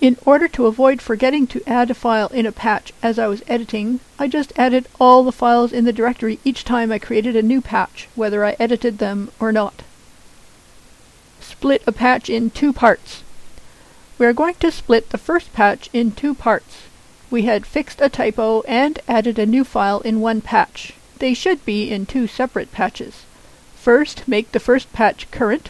In 0.00 0.16
order 0.24 0.48
to 0.48 0.64
avoid 0.64 1.02
forgetting 1.02 1.46
to 1.48 1.62
add 1.68 1.90
a 1.90 1.94
file 1.94 2.28
in 2.28 2.46
a 2.46 2.52
patch 2.52 2.90
as 3.02 3.18
I 3.18 3.26
was 3.26 3.42
editing, 3.46 4.00
I 4.18 4.28
just 4.28 4.50
added 4.56 4.88
all 4.98 5.22
the 5.22 5.30
files 5.30 5.74
in 5.74 5.84
the 5.84 5.92
directory 5.92 6.38
each 6.42 6.64
time 6.64 6.90
I 6.90 6.98
created 6.98 7.36
a 7.36 7.42
new 7.42 7.60
patch, 7.60 8.08
whether 8.14 8.42
I 8.42 8.56
edited 8.58 8.96
them 8.96 9.30
or 9.38 9.52
not. 9.52 9.82
Split 11.38 11.82
a 11.86 11.92
patch 11.92 12.30
in 12.30 12.48
two 12.48 12.72
parts. 12.72 13.22
We 14.16 14.24
are 14.24 14.32
going 14.32 14.54
to 14.60 14.72
split 14.72 15.10
the 15.10 15.18
first 15.18 15.52
patch 15.52 15.90
in 15.92 16.12
two 16.12 16.34
parts. 16.34 16.84
We 17.30 17.42
had 17.42 17.66
fixed 17.66 18.00
a 18.00 18.08
typo 18.08 18.62
and 18.62 19.00
added 19.06 19.38
a 19.38 19.44
new 19.44 19.64
file 19.64 20.00
in 20.00 20.20
one 20.20 20.40
patch. 20.40 20.94
They 21.18 21.34
should 21.34 21.62
be 21.66 21.90
in 21.90 22.06
two 22.06 22.26
separate 22.26 22.72
patches. 22.72 23.26
First, 23.76 24.26
make 24.26 24.52
the 24.52 24.60
first 24.60 24.94
patch 24.94 25.30
current, 25.30 25.68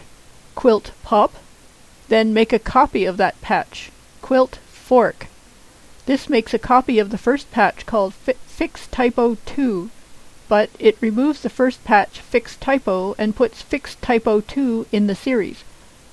quilt 0.55 0.93
pop, 1.03 1.35
then 2.07 2.33
make 2.33 2.53
a 2.53 2.61
copy 2.61 3.05
of 3.05 3.17
that 3.17 3.41
patch, 3.41 3.91
quilt 4.31 4.61
fork. 4.71 5.27
This 6.07 6.29
makes 6.29 6.55
a 6.55 6.59
copy 6.61 7.01
of 7.01 7.11
the 7.11 7.19
first 7.19 7.51
patch 7.51 7.85
called 7.85 8.15
fi- 8.15 8.35
fix 8.47 8.87
typo 8.87 9.37
2, 9.45 9.91
but 10.47 10.71
it 10.79 10.97
removes 11.01 11.41
the 11.41 11.51
first 11.51 11.83
patch 11.83 12.21
fix 12.21 12.55
typo 12.55 13.17
and 13.19 13.35
puts 13.35 13.61
fix 13.61 13.97
typo 13.97 14.41
2 14.41 14.87
in 14.93 15.09
the 15.09 15.17
series. 15.17 15.65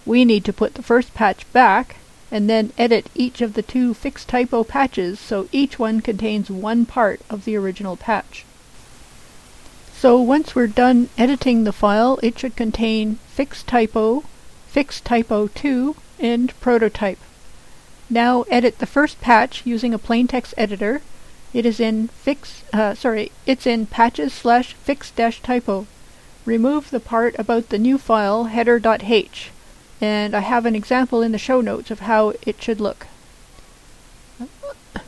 We 0.04 0.26
need 0.26 0.46
to 0.46 0.52
put 0.52 0.74
the 0.74 0.82
first 0.82 1.14
patch 1.14 1.46
back 1.54 1.98
and 2.32 2.50
then 2.50 2.74
edit 2.76 3.06
each 3.14 3.40
of 3.40 3.54
the 3.54 3.62
two 3.62 3.94
fix 3.94 4.26
typo 4.26 4.64
patches 4.64 5.20
so 5.20 5.48
each 5.52 5.78
one 5.78 6.02
contains 6.02 6.50
one 6.50 6.88
part 6.88 7.22
of 7.30 7.46
the 7.46 7.56
original 7.56 7.98
patch. 7.98 8.46
So 9.94 10.20
once 10.20 10.56
we're 10.56 10.66
done 10.66 11.10
editing 11.20 11.66
the 11.66 11.72
file, 11.72 12.18
it 12.24 12.40
should 12.40 12.56
contain 12.56 13.20
fix 13.28 13.62
typo, 13.62 14.24
fix 14.66 15.02
typo 15.02 15.46
2, 15.50 15.96
and 16.20 16.60
prototype. 16.60 17.20
Now 18.10 18.44
edit 18.44 18.80
the 18.80 18.86
first 18.86 19.20
patch 19.20 19.66
using 19.66 19.94
a 19.94 20.00
plain 20.00 20.28
text 20.28 20.54
editor. 20.58 21.02
It 21.54 21.66
is 21.66 21.80
in 21.80 22.08
fix, 22.10 22.64
uh, 22.72 22.94
sorry, 22.94 23.32
it's 23.46 23.68
in 23.68 23.86
patches 23.86 24.34
slash 24.34 24.74
fix 24.74 25.12
dash 25.12 25.42
typo. 25.42 25.88
Remove 26.46 26.90
the 26.90 27.02
part 27.02 27.36
about 27.38 27.70
the 27.70 27.78
new 27.78 27.98
file 27.98 28.46
header.h, 28.46 29.52
and 30.00 30.36
I 30.36 30.40
have 30.40 30.66
an 30.66 30.76
example 30.76 31.22
in 31.22 31.34
the 31.34 31.38
show 31.38 31.60
notes 31.60 31.92
of 31.92 32.02
how 32.02 32.34
it 32.44 32.62
should 32.62 32.80
look. 32.80 33.08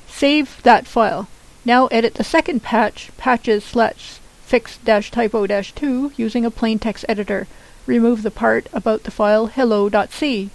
Save 0.08 0.62
that 0.64 0.86
file. 0.86 1.30
Now 1.64 1.88
edit 1.88 2.16
the 2.16 2.24
second 2.26 2.62
patch, 2.64 3.12
patches 3.18 3.64
slash 3.64 4.20
fix-typo-2 4.44 6.18
using 6.18 6.46
a 6.46 6.52
plain 6.52 6.80
text 6.80 7.06
editor. 7.08 7.48
Remove 7.86 8.24
the 8.24 8.32
part 8.32 8.68
about 8.74 9.04
the 9.04 9.12
file 9.12 9.48
hello.c. 9.48 10.50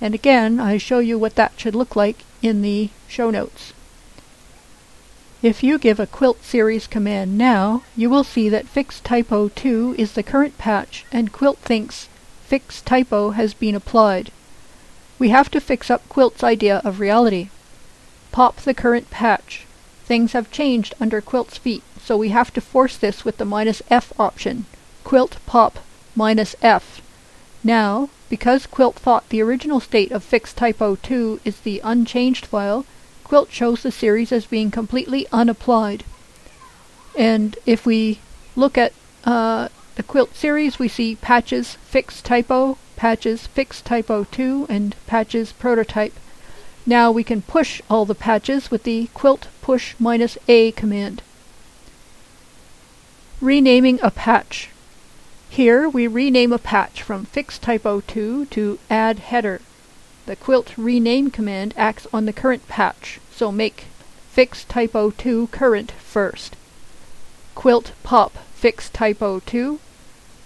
And 0.00 0.14
again, 0.14 0.60
I 0.60 0.76
show 0.78 0.98
you 0.98 1.18
what 1.18 1.34
that 1.36 1.52
should 1.56 1.74
look 1.74 1.96
like 1.96 2.24
in 2.42 2.62
the 2.62 2.90
show 3.08 3.30
notes. 3.30 3.72
If 5.42 5.62
you 5.62 5.78
give 5.78 6.00
a 6.00 6.06
quilt 6.06 6.42
series 6.42 6.86
command 6.86 7.36
now, 7.36 7.82
you 7.96 8.08
will 8.08 8.24
see 8.24 8.48
that 8.48 8.66
fix 8.66 9.00
typo 9.00 9.48
2 9.48 9.94
is 9.98 10.12
the 10.12 10.22
current 10.22 10.56
patch 10.56 11.04
and 11.12 11.32
quilt 11.32 11.58
thinks 11.58 12.08
fix 12.46 12.80
typo 12.80 13.30
has 13.30 13.52
been 13.52 13.74
applied. 13.74 14.30
We 15.18 15.28
have 15.28 15.50
to 15.50 15.60
fix 15.60 15.90
up 15.90 16.08
quilt's 16.08 16.42
idea 16.42 16.80
of 16.84 16.98
reality. 17.00 17.50
Pop 18.32 18.56
the 18.56 18.74
current 18.74 19.10
patch. 19.10 19.66
Things 20.04 20.32
have 20.32 20.50
changed 20.50 20.94
under 21.00 21.20
quilt's 21.20 21.58
feet 21.58 21.82
so 22.04 22.16
we 22.18 22.28
have 22.28 22.52
to 22.52 22.60
force 22.60 22.96
this 22.96 23.24
with 23.24 23.38
the 23.38 23.44
minus 23.44 23.82
F 23.88 24.12
option. 24.18 24.66
Quilt 25.04 25.38
pop 25.46 25.78
minus 26.14 26.54
F. 26.60 27.00
Now, 27.62 28.10
because 28.34 28.66
Quilt 28.66 28.96
thought 28.96 29.28
the 29.28 29.40
original 29.40 29.78
state 29.78 30.10
of 30.10 30.24
fixed 30.24 30.56
typo 30.56 30.96
2 30.96 31.38
is 31.44 31.60
the 31.60 31.80
unchanged 31.84 32.44
file, 32.44 32.84
Quilt 33.22 33.52
shows 33.52 33.84
the 33.84 33.92
series 33.92 34.32
as 34.32 34.44
being 34.44 34.72
completely 34.72 35.24
unapplied. 35.30 36.02
And 37.16 37.56
if 37.64 37.86
we 37.86 38.18
look 38.56 38.76
at 38.76 38.92
uh, 39.22 39.68
the 39.94 40.02
Quilt 40.02 40.34
series, 40.34 40.80
we 40.80 40.88
see 40.88 41.14
patches 41.14 41.74
fixed 41.84 42.24
typo, 42.24 42.76
patches 42.96 43.46
fixed 43.46 43.84
typo 43.84 44.24
2, 44.24 44.66
and 44.68 44.96
patches 45.06 45.52
prototype. 45.52 46.14
Now 46.84 47.12
we 47.12 47.22
can 47.22 47.40
push 47.40 47.80
all 47.88 48.04
the 48.04 48.16
patches 48.16 48.68
with 48.68 48.82
the 48.82 49.10
quilt 49.14 49.46
push 49.62 49.94
minus 50.00 50.36
A 50.48 50.72
command. 50.72 51.22
Renaming 53.40 54.00
a 54.02 54.10
patch. 54.10 54.70
Here 55.54 55.88
we 55.88 56.08
rename 56.08 56.52
a 56.52 56.58
patch 56.58 57.00
from 57.00 57.26
fix 57.26 57.60
typo 57.60 58.00
2 58.00 58.46
to 58.46 58.78
add 58.90 59.20
header. 59.20 59.60
The 60.26 60.34
quilt 60.34 60.76
rename 60.76 61.30
command 61.30 61.74
acts 61.76 62.08
on 62.12 62.26
the 62.26 62.32
current 62.32 62.66
patch, 62.66 63.20
so 63.30 63.52
make 63.52 63.84
fix 64.32 64.64
typo 64.64 65.12
2 65.12 65.46
current 65.52 65.92
first. 65.92 66.56
Quilt 67.54 67.92
pop 68.02 68.36
fix 68.52 68.90
typo 68.90 69.38
2, 69.46 69.78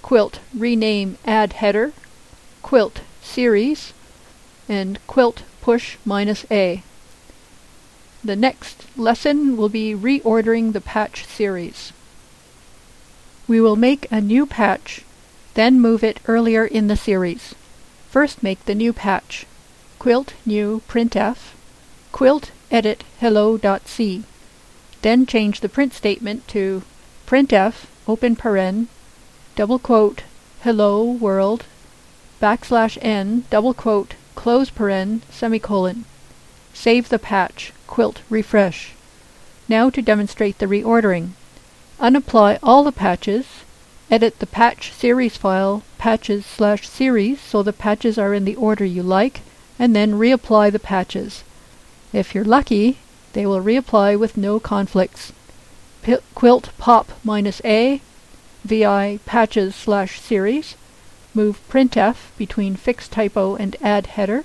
quilt 0.02 0.40
rename 0.54 1.16
add 1.24 1.54
header, 1.54 1.94
quilt 2.60 3.00
series, 3.22 3.94
and 4.68 4.98
quilt 5.06 5.42
push 5.62 5.96
minus 6.04 6.44
A. 6.50 6.82
The 8.22 8.36
next 8.36 8.84
lesson 8.94 9.56
will 9.56 9.70
be 9.70 9.94
reordering 9.94 10.74
the 10.74 10.82
patch 10.82 11.24
series. 11.24 11.94
We 13.48 13.62
will 13.62 13.76
make 13.76 14.06
a 14.12 14.20
new 14.20 14.44
patch, 14.44 15.00
then 15.54 15.80
move 15.80 16.04
it 16.04 16.20
earlier 16.26 16.66
in 16.66 16.86
the 16.88 16.96
series. 16.96 17.54
First 18.10 18.42
make 18.42 18.62
the 18.66 18.74
new 18.74 18.92
patch. 18.92 19.46
Quilt 19.98 20.34
new 20.44 20.82
printf, 20.86 21.54
quilt 22.12 22.50
edit 22.70 23.04
hello.c. 23.20 24.22
Then 25.00 25.24
change 25.24 25.60
the 25.60 25.68
print 25.70 25.94
statement 25.94 26.46
to 26.48 26.82
printf 27.26 27.86
open 28.06 28.36
paren 28.36 28.86
double 29.56 29.78
quote 29.78 30.24
hello 30.62 31.04
world 31.04 31.64
backslash 32.40 32.98
n 33.00 33.44
double 33.50 33.72
quote 33.72 34.14
close 34.34 34.70
paren 34.70 35.22
semicolon. 35.30 36.04
Save 36.74 37.08
the 37.08 37.18
patch, 37.18 37.72
quilt 37.86 38.20
refresh. 38.28 38.92
Now 39.68 39.88
to 39.90 40.02
demonstrate 40.02 40.58
the 40.58 40.66
reordering. 40.66 41.30
Unapply 42.00 42.58
all 42.62 42.84
the 42.84 42.92
patches, 42.92 43.46
edit 44.08 44.38
the 44.38 44.46
patch 44.46 44.92
series 44.92 45.36
file 45.36 45.82
patches 45.98 46.46
slash 46.46 46.88
series 46.88 47.40
so 47.40 47.60
the 47.60 47.72
patches 47.72 48.16
are 48.16 48.32
in 48.32 48.44
the 48.44 48.54
order 48.54 48.84
you 48.84 49.02
like, 49.02 49.40
and 49.80 49.96
then 49.96 50.12
reapply 50.12 50.70
the 50.70 50.78
patches. 50.78 51.42
If 52.12 52.36
you're 52.36 52.44
lucky, 52.44 52.98
they 53.32 53.44
will 53.46 53.60
reapply 53.60 54.16
with 54.16 54.36
no 54.36 54.60
conflicts. 54.60 55.32
P- 56.02 56.18
quilt 56.36 56.70
pop 56.78 57.10
minus 57.24 57.60
A, 57.64 58.00
vi 58.64 59.18
patches 59.26 59.74
slash 59.74 60.20
series, 60.20 60.76
move 61.34 61.60
printf 61.68 62.16
between 62.38 62.76
fix 62.76 63.08
typo 63.08 63.56
and 63.56 63.74
add 63.82 64.06
header. 64.06 64.44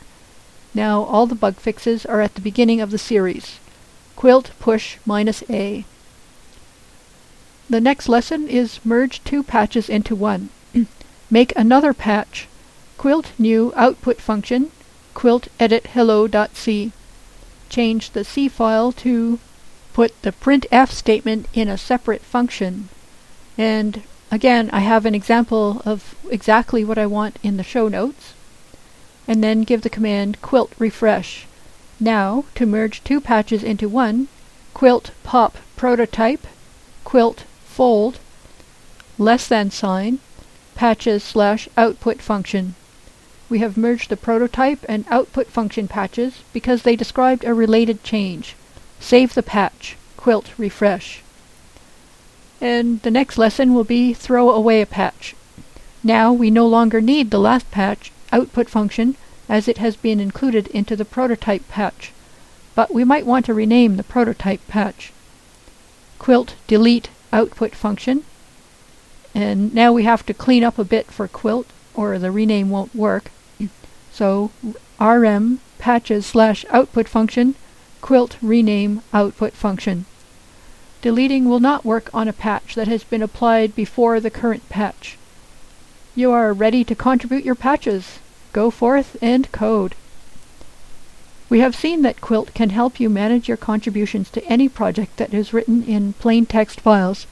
Now 0.73 1.03
all 1.03 1.27
the 1.27 1.35
bug 1.35 1.57
fixes 1.57 2.03
are 2.03 2.21
at 2.21 2.33
the 2.33 2.41
beginning 2.41 2.81
of 2.81 2.89
the 2.89 2.97
series. 2.97 3.59
Quilt 4.15 4.49
push 4.59 4.97
minus 5.05 5.43
A. 5.51 5.85
The 7.69 7.79
next 7.79 8.09
lesson 8.09 8.49
is 8.49 8.79
merge 8.83 9.23
two 9.23 9.41
patches 9.41 9.87
into 9.87 10.15
one. 10.15 10.49
Make 11.31 11.53
another 11.55 11.93
patch. 11.93 12.47
Quilt 12.97 13.31
new 13.39 13.71
output 13.75 14.19
function, 14.19 14.71
quilt 15.13 15.47
edit 15.59 15.87
hello.c. 15.87 16.91
Change 17.69 18.09
the 18.09 18.23
C 18.25 18.49
file 18.49 18.91
to 18.91 19.39
put 19.93 20.21
the 20.23 20.33
printf 20.33 20.89
statement 20.89 21.47
in 21.53 21.69
a 21.69 21.77
separate 21.77 22.21
function. 22.21 22.89
And 23.57 24.03
again, 24.29 24.69
I 24.73 24.81
have 24.81 25.05
an 25.05 25.15
example 25.15 25.81
of 25.85 26.15
exactly 26.29 26.83
what 26.83 26.97
I 26.97 27.05
want 27.05 27.39
in 27.43 27.55
the 27.55 27.63
show 27.63 27.87
notes. 27.87 28.33
And 29.25 29.41
then 29.41 29.63
give 29.63 29.83
the 29.83 29.89
command 29.89 30.41
quilt 30.41 30.73
refresh. 30.77 31.45
Now, 31.97 32.43
to 32.55 32.65
merge 32.65 33.03
two 33.05 33.21
patches 33.21 33.63
into 33.63 33.87
one, 33.87 34.27
quilt 34.73 35.11
pop 35.23 35.57
prototype, 35.77 36.45
quilt 37.05 37.45
fold, 37.73 38.19
less 39.17 39.47
than 39.47 39.71
sign, 39.71 40.19
patches 40.75 41.23
slash 41.23 41.67
output 41.75 42.21
function. 42.21 42.75
We 43.49 43.59
have 43.59 43.77
merged 43.77 44.09
the 44.09 44.17
prototype 44.17 44.85
and 44.87 45.05
output 45.09 45.47
function 45.47 45.87
patches 45.87 46.43
because 46.53 46.83
they 46.83 46.95
described 46.95 47.43
a 47.43 47.53
related 47.53 48.03
change. 48.03 48.55
Save 48.99 49.33
the 49.33 49.43
patch, 49.43 49.97
quilt 50.17 50.51
refresh. 50.57 51.21
And 52.61 53.01
the 53.01 53.11
next 53.11 53.37
lesson 53.37 53.73
will 53.73 53.83
be 53.83 54.13
throw 54.13 54.51
away 54.51 54.81
a 54.81 54.85
patch. 54.85 55.35
Now 56.03 56.31
we 56.31 56.49
no 56.51 56.67
longer 56.67 57.01
need 57.01 57.31
the 57.31 57.39
last 57.39 57.69
patch, 57.71 58.11
output 58.31 58.69
function, 58.69 59.15
as 59.49 59.67
it 59.67 59.79
has 59.79 59.95
been 59.95 60.19
included 60.19 60.67
into 60.67 60.95
the 60.95 61.05
prototype 61.05 61.67
patch. 61.67 62.11
But 62.75 62.93
we 62.93 63.03
might 63.03 63.25
want 63.25 63.45
to 63.45 63.53
rename 63.53 63.97
the 63.97 64.03
prototype 64.03 64.65
patch. 64.67 65.11
Quilt 66.19 66.55
delete 66.67 67.09
output 67.33 67.75
function. 67.75 68.23
And 69.35 69.73
now 69.73 69.91
we 69.91 70.03
have 70.03 70.25
to 70.27 70.33
clean 70.33 70.63
up 70.63 70.79
a 70.79 70.85
bit 70.85 71.07
for 71.07 71.27
quilt 71.27 71.67
or 71.93 72.17
the 72.17 72.31
rename 72.31 72.69
won't 72.69 72.95
work. 72.95 73.31
So 74.11 74.51
rm 75.01 75.59
patches 75.79 76.25
slash 76.25 76.65
output 76.69 77.09
function 77.09 77.55
quilt 77.99 78.37
rename 78.41 79.01
output 79.11 79.53
function. 79.53 80.05
Deleting 81.01 81.49
will 81.49 81.59
not 81.59 81.83
work 81.83 82.09
on 82.13 82.27
a 82.27 82.33
patch 82.33 82.75
that 82.75 82.87
has 82.87 83.03
been 83.03 83.21
applied 83.21 83.75
before 83.75 84.19
the 84.19 84.29
current 84.29 84.69
patch. 84.69 85.17
You 86.15 86.31
are 86.31 86.53
ready 86.53 86.83
to 86.83 86.95
contribute 86.95 87.43
your 87.43 87.55
patches. 87.55 88.19
Go 88.53 88.69
forth 88.69 89.17
and 89.21 89.51
code. 89.51 89.95
We 91.49 91.59
have 91.59 91.75
seen 91.75 92.01
that 92.01 92.21
Quilt 92.21 92.53
can 92.53 92.69
help 92.69 92.99
you 92.99 93.09
manage 93.09 93.47
your 93.47 93.57
contributions 93.57 94.29
to 94.31 94.45
any 94.45 94.69
project 94.69 95.17
that 95.17 95.33
is 95.33 95.53
written 95.53 95.83
in 95.83 96.13
plain 96.13 96.45
text 96.45 96.79
files. 96.79 97.27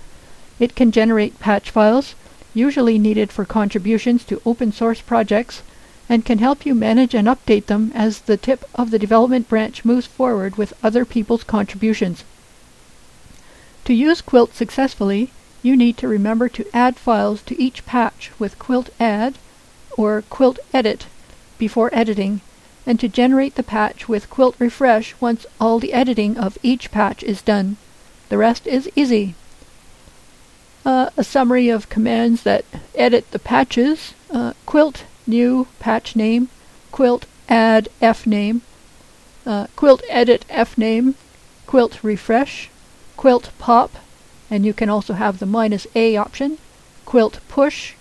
It 0.59 0.75
can 0.75 0.91
generate 0.91 1.39
patch 1.39 1.69
files, 1.69 2.13
usually 2.53 2.99
needed 2.99 3.31
for 3.31 3.45
contributions 3.45 4.23
to 4.25 4.41
open 4.45 4.71
source 4.71 5.01
projects, 5.01 5.63
and 6.09 6.25
can 6.25 6.39
help 6.39 6.65
you 6.65 6.75
manage 6.75 7.13
and 7.13 7.27
update 7.27 7.67
them 7.67 7.91
as 7.95 8.19
the 8.19 8.37
tip 8.37 8.65
of 8.75 8.91
the 8.91 8.99
development 8.99 9.47
branch 9.47 9.85
moves 9.85 10.05
forward 10.05 10.57
with 10.57 10.73
other 10.83 11.05
people's 11.05 11.43
contributions. 11.43 12.23
To 13.85 13.93
use 13.93 14.21
Quilt 14.21 14.53
successfully, 14.53 15.31
you 15.63 15.77
need 15.77 15.97
to 15.97 16.07
remember 16.07 16.49
to 16.49 16.67
add 16.75 16.97
files 16.97 17.41
to 17.43 17.59
each 17.59 17.85
patch 17.85 18.31
with 18.37 18.59
Quilt 18.59 18.89
Add 18.99 19.35
or 19.97 20.23
Quilt 20.29 20.59
Edit 20.73 21.05
before 21.57 21.89
editing, 21.93 22.41
and 22.85 22.99
to 22.99 23.07
generate 23.07 23.55
the 23.55 23.63
patch 23.63 24.07
with 24.09 24.29
Quilt 24.29 24.55
Refresh 24.57 25.15
once 25.19 25.45
all 25.59 25.79
the 25.79 25.93
editing 25.93 26.37
of 26.37 26.57
each 26.63 26.91
patch 26.91 27.23
is 27.23 27.41
done. 27.41 27.77
The 28.29 28.37
rest 28.37 28.65
is 28.65 28.89
easy. 28.95 29.35
Uh, 30.83 31.09
a 31.15 31.23
summary 31.23 31.69
of 31.69 31.89
commands 31.89 32.41
that 32.43 32.65
edit 32.95 33.29
the 33.31 33.39
patches 33.39 34.13
uh, 34.31 34.53
quilt 34.65 35.03
new 35.27 35.67
patch 35.79 36.15
name, 36.15 36.49
quilt 36.91 37.25
add 37.47 37.87
f 38.01 38.25
name, 38.25 38.61
uh, 39.45 39.67
quilt 39.75 40.01
edit 40.09 40.43
f 40.49 40.77
name, 40.77 41.13
quilt 41.67 42.03
refresh, 42.03 42.69
quilt 43.15 43.51
pop, 43.59 43.91
and 44.49 44.65
you 44.65 44.73
can 44.73 44.89
also 44.89 45.13
have 45.13 45.37
the 45.37 45.45
minus 45.45 45.85
a 45.93 46.17
option. 46.17 46.57
Quilt 47.05 47.39
push 47.47 47.93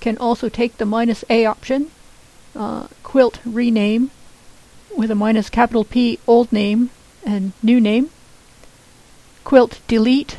can 0.00 0.18
also 0.18 0.48
take 0.50 0.76
the 0.76 0.84
minus 0.84 1.24
a 1.30 1.46
option. 1.46 1.90
Uh, 2.54 2.88
quilt 3.02 3.38
rename 3.44 4.10
with 4.96 5.10
a 5.10 5.14
minus 5.14 5.48
capital 5.48 5.84
P 5.84 6.18
old 6.26 6.52
name 6.52 6.90
and 7.24 7.52
new 7.62 7.80
name. 7.80 8.10
Quilt 9.44 9.80
delete 9.86 10.38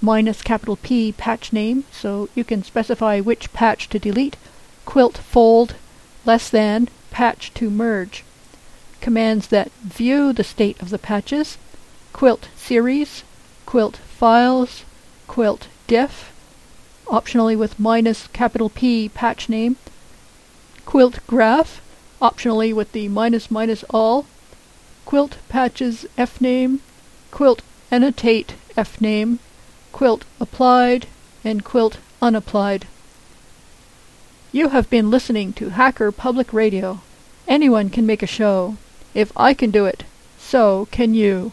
minus 0.00 0.42
capital 0.42 0.76
P 0.76 1.12
patch 1.12 1.52
name, 1.52 1.84
so 1.90 2.28
you 2.34 2.44
can 2.44 2.62
specify 2.62 3.20
which 3.20 3.52
patch 3.52 3.88
to 3.88 3.98
delete. 3.98 4.36
Quilt 4.84 5.18
fold 5.18 5.74
less 6.24 6.48
than 6.50 6.88
patch 7.10 7.52
to 7.54 7.70
merge. 7.70 8.24
Commands 9.00 9.48
that 9.48 9.70
view 9.82 10.32
the 10.32 10.44
state 10.44 10.80
of 10.80 10.90
the 10.90 10.98
patches. 10.98 11.58
Quilt 12.12 12.48
series, 12.56 13.22
quilt 13.64 13.96
files, 13.96 14.84
quilt 15.26 15.68
diff, 15.86 16.32
optionally 17.06 17.56
with 17.56 17.78
minus 17.78 18.26
capital 18.28 18.68
P 18.68 19.08
patch 19.08 19.48
name. 19.48 19.76
Quilt 20.84 21.18
graph, 21.26 21.80
optionally 22.26 22.74
with 22.74 22.90
the 22.92 23.08
minus 23.08 23.50
minus 23.50 23.84
all. 23.90 24.26
Quilt 25.04 25.36
patches 25.48 26.06
F 26.18 26.40
name, 26.40 26.80
quilt 27.30 27.62
annotate 27.90 28.54
F 28.76 29.00
name, 29.00 29.38
quilt 29.92 30.24
applied, 30.40 31.06
and 31.44 31.62
quilt 31.62 31.98
unapplied. 32.20 32.86
You 34.50 34.70
have 34.70 34.90
been 34.90 35.10
listening 35.10 35.52
to 35.54 35.68
Hacker 35.68 36.10
Public 36.10 36.52
Radio. 36.52 37.00
Anyone 37.46 37.90
can 37.90 38.06
make 38.06 38.22
a 38.22 38.26
show. 38.38 38.76
If 39.14 39.30
I 39.36 39.54
can 39.54 39.70
do 39.70 39.84
it, 39.84 40.02
so 40.38 40.88
can 40.90 41.14
you. 41.14 41.52